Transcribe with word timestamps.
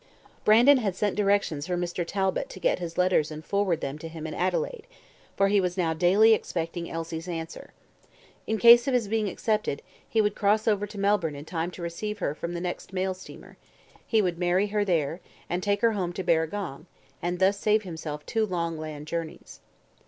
Brandon 0.43 0.77
had 0.79 0.95
sent 0.95 1.15
directions 1.15 1.67
for 1.67 1.77
Mr. 1.77 2.03
Talbot 2.03 2.49
to 2.49 2.59
get 2.59 2.79
his 2.79 2.97
letters 2.97 3.29
and 3.29 3.45
forward 3.45 3.81
them 3.81 3.99
to 3.99 4.07
him 4.07 4.25
in 4.25 4.33
Adelaide, 4.33 4.87
for 5.37 5.47
he 5.47 5.61
was 5.61 5.77
now 5.77 5.93
daily 5.93 6.33
expecting 6.33 6.89
Elsie's 6.89 7.27
answer. 7.27 7.71
In 8.47 8.57
case 8.57 8.87
of 8.87 8.95
his 8.95 9.07
being 9.07 9.29
accepted, 9.29 9.83
he 10.09 10.19
would 10.19 10.33
cross 10.33 10.67
over 10.67 10.87
to 10.87 10.97
Melbourne 10.97 11.35
in 11.35 11.45
time 11.45 11.69
to 11.69 11.83
receive 11.83 12.17
her 12.17 12.33
from 12.33 12.55
the 12.55 12.61
next 12.61 12.93
mail 12.93 13.13
steamer, 13.13 13.57
would 14.11 14.39
marry 14.39 14.65
her 14.65 14.83
there, 14.83 15.19
and 15.47 15.61
take 15.61 15.81
her 15.81 15.91
home 15.91 16.13
to 16.13 16.23
Barragong, 16.23 16.87
and 17.21 17.37
thus 17.37 17.59
save 17.59 17.83
himself 17.83 18.25
two 18.25 18.43
long 18.47 18.79
land 18.79 19.05
journeys. 19.05 19.59